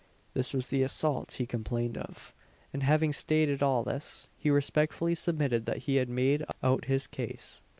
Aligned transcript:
This 0.33 0.51
was 0.51 0.69
the 0.69 0.81
"assault" 0.81 1.33
he 1.33 1.45
complained 1.45 1.95
of; 1.95 2.33
and 2.73 2.81
having 2.81 3.13
stated 3.13 3.61
all 3.61 3.83
this, 3.83 4.29
he 4.35 4.49
respectfully 4.49 5.13
submitted 5.13 5.67
that 5.67 5.83
he 5.85 5.97
had 5.97 6.09
made 6.09 6.43
out 6.63 6.85
his 6.85 7.05
case. 7.05 7.61